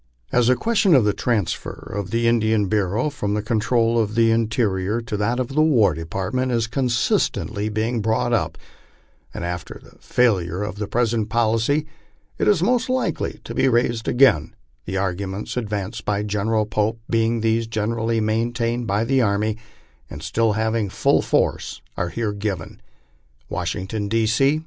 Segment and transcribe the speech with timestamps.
[0.31, 4.31] As the question of the transfer of the Indian Bureau from the control of the
[4.31, 8.57] Interior to that of the War Department is constantly being brought up,
[9.31, 11.85] and after the fail ure of the present policy
[12.39, 17.41] is most likely to be raised again, the arguments ad vanced by General Pope, being
[17.41, 19.55] those generally maintained by the army,
[20.09, 22.81] and still having full force, are here given:
[23.49, 24.25] WASHINGTON, D.
[24.25, 24.59] C.